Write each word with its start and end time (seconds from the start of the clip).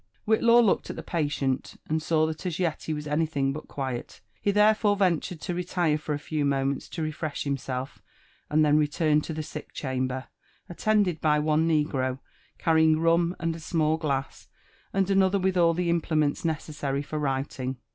Whitlaw 0.25 0.61
looked 0.65 0.89
at 0.89 0.95
the 0.95 1.03
patient, 1.03 1.79
and 1.87 2.01
saw 2.01 2.25
that 2.25 2.47
as 2.47 2.57
yet 2.57 2.81
he 2.85 2.91
was 2.95 3.05
anything 3.05 3.53
but 3.53 3.65
f 3.69 3.75
ufet; 3.75 4.21
be 4.43 4.49
therefore 4.49 4.95
ventured 4.97 5.39
to 5.41 5.53
relire 5.53 5.95
for 5.99 6.15
a 6.15 6.17
few 6.17 6.43
moments 6.43 6.89
to 6.89 7.03
re 7.03 7.11
* 7.11 7.11
fresh 7.11 7.43
himself, 7.43 8.01
and 8.49 8.65
then 8.65 8.79
returned 8.79 9.23
to 9.25 9.33
thesii^ 9.35 9.67
ehamber, 9.75 10.25
attended 10.67 11.21
by 11.21 11.37
one. 11.37 11.67
negro, 11.69 12.17
carrying 12.57 12.95
run^ 12.97 13.35
and 13.39 13.55
a 13.55 13.59
small 13.59 13.97
glass, 13.97 14.47
and 14.91 15.11
another 15.11 15.37
with 15.37 15.55
all 15.55 15.75
the 15.75 15.91
imple* 15.93 16.17
ments 16.17 16.43
necessary 16.43 17.03
for 17.03 17.19
writing. 17.19 17.77